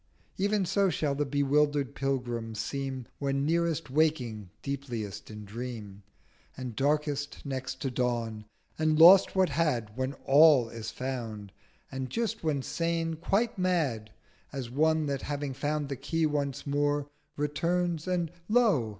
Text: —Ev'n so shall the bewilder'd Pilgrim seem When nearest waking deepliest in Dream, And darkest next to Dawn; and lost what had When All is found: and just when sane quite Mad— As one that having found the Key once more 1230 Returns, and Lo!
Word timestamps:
—Ev'n 0.43 0.65
so 0.65 0.89
shall 0.89 1.13
the 1.13 1.27
bewilder'd 1.27 1.93
Pilgrim 1.93 2.55
seem 2.55 3.05
When 3.19 3.45
nearest 3.45 3.91
waking 3.91 4.49
deepliest 4.63 5.29
in 5.29 5.45
Dream, 5.45 6.01
And 6.57 6.75
darkest 6.75 7.45
next 7.45 7.79
to 7.83 7.91
Dawn; 7.91 8.45
and 8.79 8.97
lost 8.97 9.35
what 9.35 9.49
had 9.49 9.95
When 9.95 10.13
All 10.25 10.69
is 10.69 10.89
found: 10.89 11.51
and 11.91 12.09
just 12.09 12.43
when 12.43 12.63
sane 12.63 13.13
quite 13.13 13.59
Mad— 13.59 14.09
As 14.51 14.71
one 14.71 15.05
that 15.05 15.21
having 15.21 15.53
found 15.53 15.87
the 15.87 15.95
Key 15.95 16.25
once 16.25 16.65
more 16.65 17.07
1230 17.35 17.41
Returns, 17.43 18.07
and 18.07 18.31
Lo! 18.49 18.89